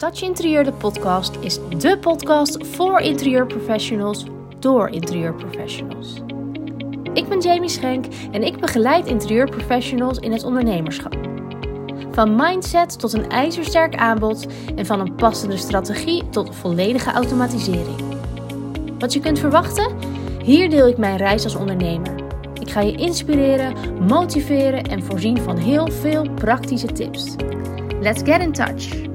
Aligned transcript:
Touch 0.00 0.22
Interieur, 0.22 0.64
de 0.64 0.72
podcast, 0.72 1.36
is 1.40 1.58
de 1.78 1.98
podcast 1.98 2.66
voor 2.66 3.00
interieurprofessionals 3.00 4.24
door 4.58 4.88
interieurprofessionals. 4.88 6.14
Ik 7.12 7.28
ben 7.28 7.40
Jamie 7.40 7.68
Schenk 7.68 8.06
en 8.32 8.42
ik 8.42 8.60
begeleid 8.60 9.06
interieurprofessionals 9.06 10.18
in 10.18 10.32
het 10.32 10.44
ondernemerschap. 10.44 11.16
Van 12.10 12.36
mindset 12.36 12.98
tot 12.98 13.12
een 13.12 13.28
ijzersterk 13.28 13.96
aanbod 13.96 14.46
en 14.76 14.86
van 14.86 15.00
een 15.00 15.14
passende 15.14 15.56
strategie 15.56 16.28
tot 16.28 16.56
volledige 16.56 17.10
automatisering. 17.10 18.04
Wat 18.98 19.12
je 19.12 19.20
kunt 19.20 19.38
verwachten? 19.38 19.96
Hier 20.42 20.70
deel 20.70 20.88
ik 20.88 20.96
mijn 20.96 21.16
reis 21.16 21.44
als 21.44 21.54
ondernemer. 21.54 22.14
Ik 22.60 22.70
ga 22.70 22.80
je 22.80 22.96
inspireren, 22.96 24.04
motiveren 24.06 24.82
en 24.82 25.02
voorzien 25.02 25.38
van 25.38 25.56
heel 25.56 25.90
veel 25.90 26.30
praktische 26.34 26.92
tips. 26.92 27.34
Let's 28.00 28.22
get 28.22 28.40
in 28.40 28.52
touch! 28.52 29.09